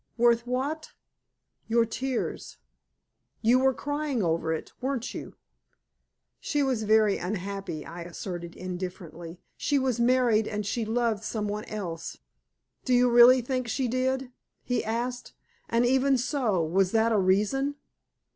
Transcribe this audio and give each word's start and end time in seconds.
"Worth 0.17 0.47
what?" 0.47 0.93
"Your 1.67 1.85
tears. 1.85 2.57
You 3.43 3.59
were 3.59 3.71
crying 3.71 4.23
over 4.23 4.51
it, 4.51 4.71
weren't 4.81 5.13
you?" 5.13 5.35
"She 6.39 6.63
was 6.63 6.81
very 6.81 7.19
unhappy," 7.19 7.85
I 7.85 8.01
asserted 8.01 8.55
indifferently. 8.55 9.39
"She 9.57 9.77
was 9.77 9.99
married 9.99 10.47
and 10.47 10.65
she 10.65 10.85
loved 10.85 11.23
some 11.23 11.47
one 11.47 11.65
else." 11.65 12.17
"Do 12.83 12.95
you 12.95 13.11
really 13.11 13.41
think 13.41 13.67
she 13.67 13.87
did?" 13.87 14.31
he 14.63 14.83
asked. 14.83 15.33
"And 15.69 15.85
even 15.85 16.17
so, 16.17 16.63
was 16.63 16.93
that 16.93 17.11
a 17.11 17.19
reason?" 17.19 17.75